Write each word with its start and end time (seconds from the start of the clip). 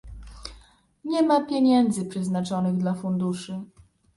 Nie 1.05 1.23
ma 1.23 1.45
pieniędzy 1.45 2.05
przeznaczonych 2.05 2.77
dla 2.77 2.93
funduszy 2.93 3.61